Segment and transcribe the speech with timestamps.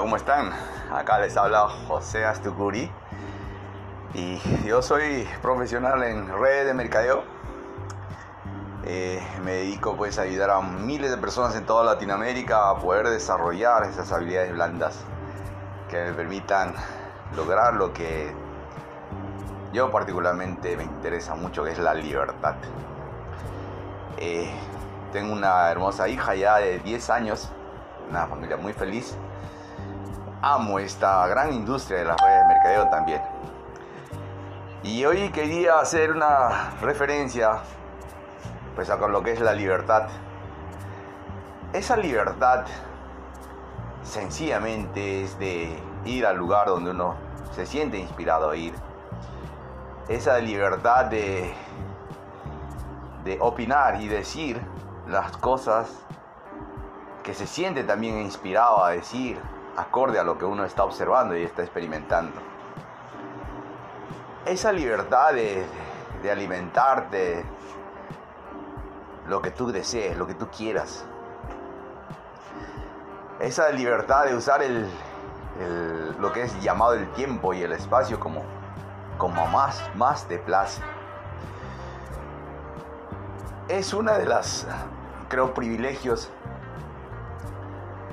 [0.00, 0.50] ¿cómo están?
[0.90, 2.90] Acá les habla José Astucuri
[4.14, 7.22] y yo soy profesional en redes de mercadeo.
[8.84, 13.10] Eh, me dedico pues a ayudar a miles de personas en toda Latinoamérica a poder
[13.10, 15.04] desarrollar esas habilidades blandas
[15.90, 16.74] que me permitan
[17.36, 18.32] lograr lo que
[19.74, 22.54] yo particularmente me interesa mucho, que es la libertad.
[24.16, 24.50] Eh,
[25.12, 27.50] tengo una hermosa hija ya de 10 años,
[28.08, 29.14] una familia muy feliz.
[30.42, 33.22] Amo esta gran industria de las redes de mercadeo también.
[34.82, 37.58] Y hoy quería hacer una referencia
[38.74, 40.08] pues a lo que es la libertad.
[41.74, 42.64] Esa libertad
[44.02, 47.16] sencillamente es de ir al lugar donde uno
[47.54, 48.72] se siente inspirado a ir.
[50.08, 51.52] Esa libertad de,
[53.24, 54.58] de opinar y decir
[55.06, 55.90] las cosas
[57.22, 59.38] que se siente también inspirado a decir,
[59.80, 62.40] acorde a lo que uno está observando y está experimentando.
[64.44, 65.66] Esa libertad de,
[66.22, 67.44] de alimentarte
[69.26, 71.04] lo que tú desees, lo que tú quieras.
[73.38, 74.90] Esa libertad de usar el,
[76.18, 78.42] lo que es llamado el tiempo y el espacio como,
[79.18, 80.82] como más, más te place.
[83.68, 84.66] Es una de las
[85.28, 86.28] creo, privilegios,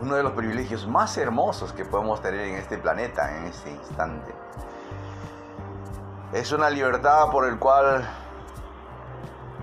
[0.00, 4.34] uno de los privilegios más hermosos que podemos tener en este planeta, en este instante.
[6.32, 8.08] Es una libertad por el cual,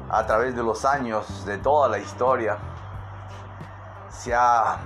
[0.09, 2.57] a través de los años, de toda la historia,
[4.09, 4.77] se ha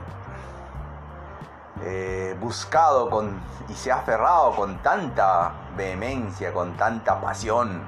[1.84, 7.82] eh, buscado con, y se ha aferrado con tanta vehemencia, con tanta pasión,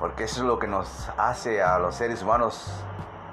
[0.00, 2.72] porque eso es lo que nos hace a los seres humanos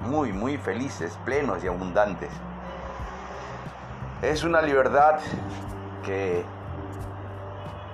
[0.01, 2.29] muy, muy felices, plenos y abundantes.
[4.21, 5.21] Es una libertad
[6.03, 6.43] que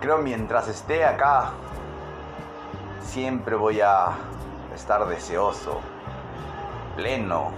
[0.02, 1.52] creo mientras esté acá,
[3.00, 4.08] siempre voy a
[4.74, 5.82] estar deseoso,
[6.96, 7.52] pleno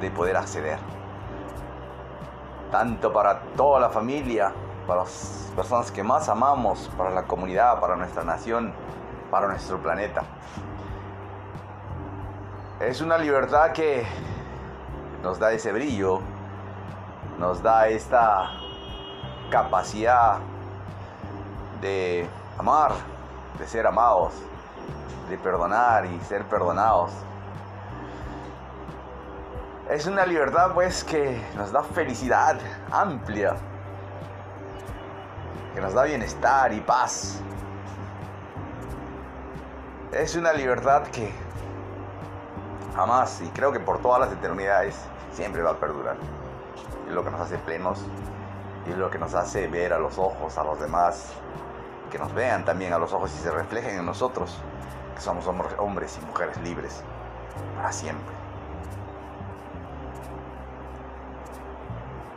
[0.00, 0.78] de poder acceder.
[2.70, 4.54] Tanto para toda la familia,
[4.86, 8.72] para las personas que más amamos, para la comunidad, para nuestra nación,
[9.30, 10.22] para nuestro planeta.
[12.80, 14.06] Es una libertad que
[15.22, 16.22] nos da ese brillo,
[17.38, 18.50] nos da esta
[19.50, 20.38] capacidad
[21.80, 22.28] de
[22.58, 22.92] amar,
[23.58, 24.34] de ser amados,
[25.30, 27.12] de perdonar y ser perdonados.
[29.88, 32.58] Es una libertad pues que nos da felicidad
[32.90, 33.54] amplia,
[35.74, 37.40] que nos da bienestar y paz.
[40.12, 41.32] Es una libertad que
[42.96, 44.98] jamás y creo que por todas las eternidades
[45.32, 46.16] siempre va a perdurar.
[47.08, 48.04] Es lo que nos hace plenos
[48.86, 51.32] y es lo que nos hace ver a los ojos a los demás,
[52.10, 54.62] que nos vean también a los ojos y se reflejen en nosotros,
[55.14, 57.02] que somos hombres y mujeres libres
[57.76, 58.34] para siempre.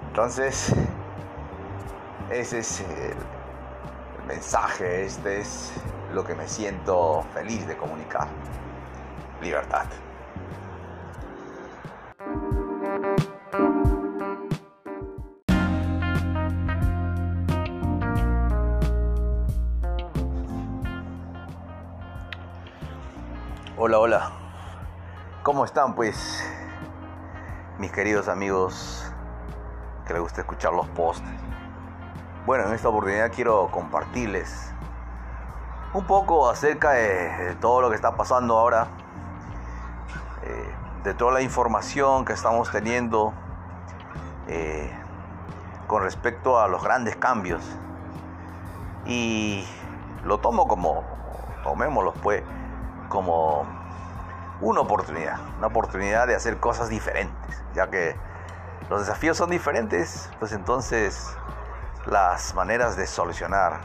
[0.08, 0.74] Entonces,
[2.30, 5.74] ese es el mensaje, este es
[6.14, 8.28] lo que me siento feliz de comunicar.
[9.42, 9.86] Libertad.
[23.84, 24.32] Hola, hola.
[25.42, 26.46] ¿Cómo están pues
[27.80, 29.12] mis queridos amigos
[30.06, 31.28] que les gusta escuchar los posts?
[32.46, 34.72] Bueno, en esta oportunidad quiero compartirles
[35.96, 38.86] un poco acerca de, todo lo que está pasando ahora,
[40.44, 43.34] eh, de toda la información que estamos teniendo
[44.48, 44.96] eh,
[45.88, 47.64] con respecto a los grandes cambios.
[49.08, 49.66] Y
[50.24, 51.04] lo tomo como,
[51.64, 52.44] tomémoslo pues,
[53.12, 53.68] como
[54.62, 58.16] una oportunidad, una oportunidad de hacer cosas diferentes, ya que
[58.90, 61.36] los desafíos son diferentes, pues entonces
[62.06, 63.80] las maneras de solucionar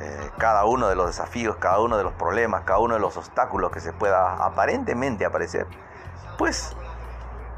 [0.00, 3.16] eh, cada uno de los desafíos, cada uno de los problemas, cada uno de los
[3.16, 5.66] obstáculos que se pueda aparentemente aparecer,
[6.38, 6.74] pues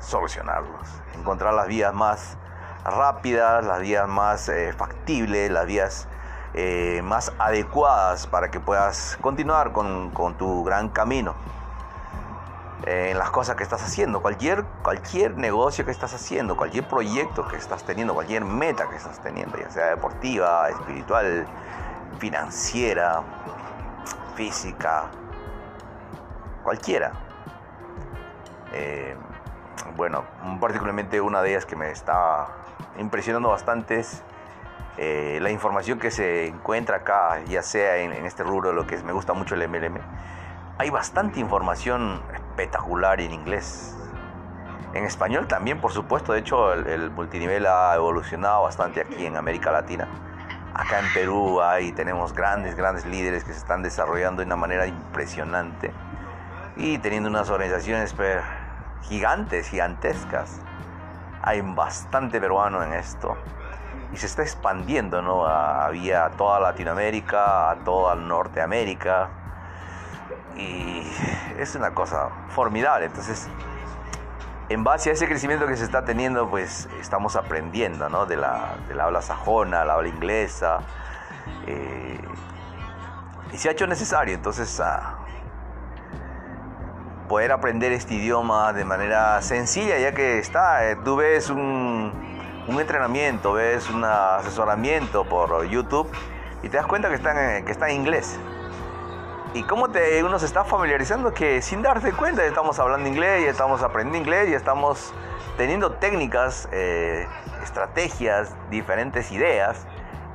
[0.01, 2.37] solucionarlos, encontrar las vías más
[2.85, 6.09] rápidas, las vías más eh, factibles, las vías
[6.55, 11.35] eh, más adecuadas para que puedas continuar con, tu gran camino
[12.85, 17.57] en las cosas que estás haciendo, cualquier, cualquier negocio que estás haciendo, cualquier proyecto que
[17.57, 21.47] estás teniendo, cualquier meta que estás teniendo, ya sea deportiva, espiritual,
[22.19, 23.23] financiera,
[24.35, 25.05] física,
[26.65, 27.13] cualquiera.
[28.73, 29.17] Eh,
[29.97, 30.25] bueno,
[30.61, 32.49] particularmente una de ellas que me está
[32.99, 34.23] impresionando bastante es
[34.99, 39.13] eh, la información que se encuentra acá, ya sea en, este rubro, lo que me
[39.13, 39.99] gusta mucho el MLM.
[40.79, 43.97] Hay bastante información espectacular en inglés.
[44.93, 46.35] En español también, por supuesto.
[46.35, 50.09] De hecho, el, multinivel ha evolucionado bastante aquí en América Latina.
[50.75, 54.87] Acá en Perú hay, tenemos grandes, grandes líderes que se están desarrollando de una manera
[54.87, 55.93] impresionante
[56.77, 58.15] y teniendo unas organizaciones
[59.03, 60.61] gigantes, gigantescas.
[61.43, 63.37] Hay bastante peruano en esto
[64.13, 65.47] y se está expandiendo, ¿no?
[65.47, 65.91] A,
[66.37, 69.29] toda Latinoamérica, a toda Norteamérica
[70.57, 71.03] y
[71.59, 73.07] es una cosa formidable.
[73.07, 73.49] Entonces,
[74.69, 78.27] en base a ese crecimiento que se está teniendo, pues estamos aprendiendo ¿no?
[78.27, 80.81] de, la, habla sajona, la habla inglesa.
[81.67, 82.21] Eh,
[83.53, 84.81] y se ha hecho necesario, entonces,
[87.29, 92.32] poder aprender este idioma de manera sencilla, ya que está, eh, tú ves un,
[92.69, 96.11] un, entrenamiento, ves un asesoramiento por YouTube
[96.63, 98.39] y te das cuenta que está en, que está en inglés.
[99.55, 101.35] ¿Y cómo te, uno se está familiarizando?
[101.35, 105.13] Que sin darte cuenta estamos hablando inglés, estamos aprendiendo inglés, ya estamos
[105.59, 107.27] teniendo técnicas, eh,
[107.63, 109.87] estrategias, diferentes ideas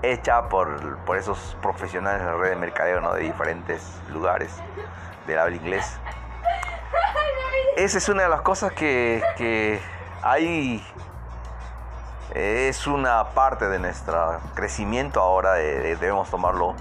[0.03, 3.13] hechas por, por, esos profesionales de la red de mercadeo ¿no?
[3.13, 4.51] de diferentes lugares
[5.25, 5.99] del habla inglés.
[7.75, 9.79] Esa es una de las cosas que, que
[10.21, 10.83] hay,
[12.33, 16.75] es una parte de nuestro crecimiento ahora, debemos tomarlo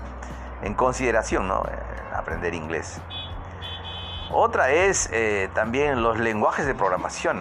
[0.63, 1.63] en consideración, ¿no?
[2.13, 3.01] aprender inglés.
[4.31, 7.41] Otra es eh, también los lenguajes de programación,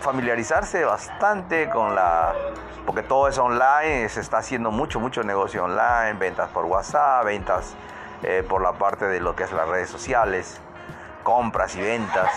[0.00, 2.34] familiarizarse bastante con la,
[2.84, 7.74] porque todo es online, se está haciendo mucho, mucho negocio online, ventas por WhatsApp, ventas
[8.22, 10.60] eh, por la parte de lo que es las redes sociales,
[11.22, 12.30] compras y ventas,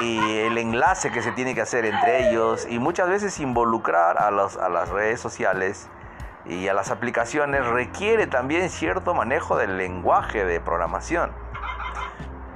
[0.00, 4.30] y el enlace que se tiene que hacer entre ellos, y muchas veces involucrar a,
[4.30, 5.88] los, a las redes sociales
[6.44, 11.30] y a las aplicaciones requiere también cierto manejo del lenguaje de programación.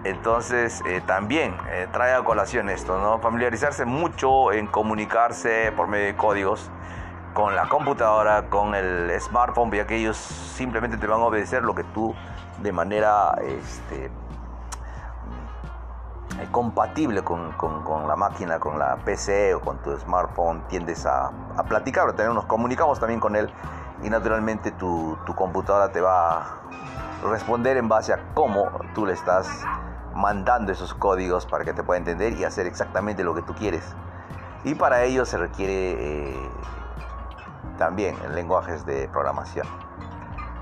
[0.05, 3.19] Entonces eh, también eh, trae a colación esto, ¿no?
[3.19, 6.71] Familiarizarse mucho en comunicarse por medio de códigos
[7.35, 11.75] con la computadora, con el smartphone, ya que ellos simplemente te van a obedecer lo
[11.75, 12.15] que tú
[12.63, 14.11] de manera este,
[16.51, 21.63] compatible con, con, la máquina, con la PC o con tu smartphone, tiendes a, a
[21.65, 23.51] platicar tener, nos comunicamos también con él
[24.03, 26.61] y naturalmente tu, tu, computadora te va a
[27.31, 29.49] responder en base a cómo tú le estás
[30.15, 33.95] mandando esos códigos para que te pueda entender y hacer exactamente lo que tú quieres.
[34.65, 36.51] Y para ello se requiere eh,
[37.79, 39.67] también lenguajes de programación.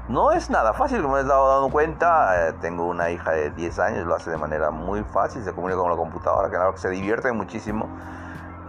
[0.07, 2.49] No es nada fácil, como me he dado cuenta.
[2.49, 5.81] Eh, tengo una hija de 10 años, lo hace de manera muy fácil, se comunica
[5.81, 7.89] con la computadora, que, que se divierte muchísimo.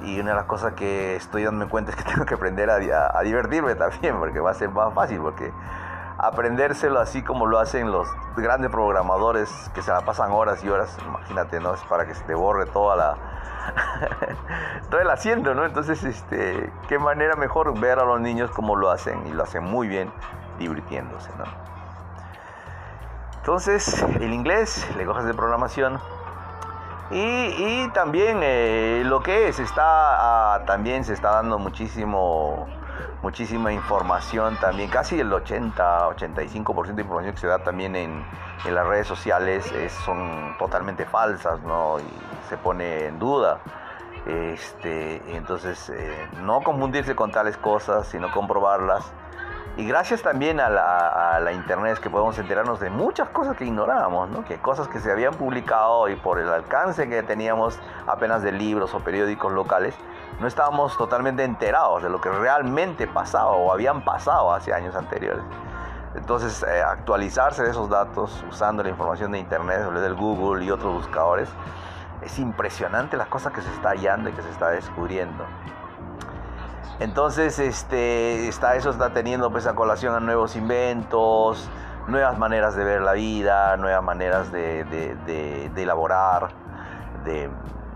[0.02, 3.22] Y una de las cosas que estoy dándome cuenta es que tengo que aprender a,
[3.22, 5.52] divertirme también, porque va a ser más fácil, porque
[6.18, 8.08] aprendérselo así como lo hacen los
[8.38, 11.74] grandes programadores que se la pasan horas y horas, imagínate, ¿no?
[11.74, 13.18] Es para que se te borre toda la...
[14.90, 15.66] todo el asiento, ¿no?
[15.66, 19.66] Entonces, este, qué manera mejor ver a los niños cómo lo hacen y lo hacen
[19.66, 20.14] muy bien
[20.58, 21.46] divirtiéndose, ¿no?
[23.38, 26.00] Entonces, el inglés, lenguajes de programación
[27.12, 29.84] y, también eh, lo que es, está,
[30.56, 32.68] ah, también se está dando muchísimo,
[33.22, 38.26] muchísima información también, casi el 80, 85% de información que se da también en,
[38.66, 39.72] en las redes sociales
[40.04, 42.00] son totalmente falsas, ¿no?
[42.00, 43.60] Y se pone en duda.
[44.26, 49.06] Este, entonces, eh, no confundirse con tales cosas, sino comprobarlas
[49.78, 54.30] y gracias también a la, internet es que podemos enterarnos de muchas cosas que ignorábamos,
[54.30, 54.46] ¿no?
[54.46, 57.78] que cosas que se habían publicado y por el alcance que teníamos
[58.08, 59.94] apenas de libros o periódicos locales,
[60.40, 65.44] no estábamos totalmente enterados de lo que realmente pasaba o habían pasado hace años anteriores.
[66.16, 70.94] Entonces, eh, actualizarse de esos datos usando la información de Internet, del Google y otros
[70.94, 71.50] buscadores,
[72.22, 75.44] es impresionante las cosas que se está hallando y que se está descubriendo.
[77.00, 81.70] Entonces, este, está, eso está teniendo pues a colación a nuevos inventos,
[82.08, 86.50] nuevas maneras de ver la vida, nuevas maneras de, de, elaborar,
[87.26, 87.50] de,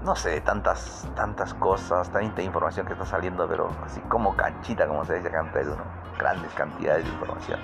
[0.03, 5.05] no sé, tantas, tantas cosas, tanta información que está saliendo, pero así como canchita, como
[5.05, 5.75] se dice acá en
[6.17, 7.59] grandes cantidades de información.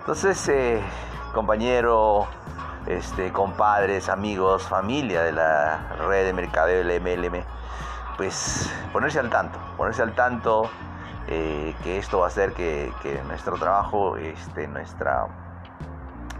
[0.00, 0.80] Entonces, eh,
[1.34, 2.26] compañero,
[2.86, 7.42] este, compadres, amigos, familia de la red de mercadeo del MLM,
[8.16, 10.70] pues ponerse al tanto, ponerse al tanto
[11.28, 12.92] eh, que esto va a hacer que,
[13.26, 15.26] nuestro trabajo, este, nuestra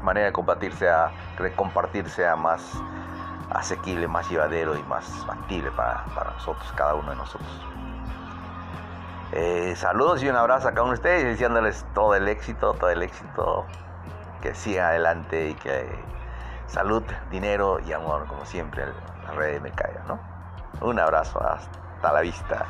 [0.03, 2.63] manera de compartirse a, de compartir sea más
[3.51, 6.05] asequible, más llevadero y más factible para,
[6.35, 7.67] nosotros, cada uno de nosotros.
[9.33, 12.91] Eh, saludos y un abrazo a cada uno de ustedes, deseándoles todo el éxito, todo
[12.91, 13.67] el éxito,
[14.41, 15.89] que siga adelante y que
[16.69, 18.85] salud, dinero y amor, como siempre,
[19.25, 20.36] la red me caiga, ¿no?
[20.81, 22.67] Un abrazo, hasta la vista.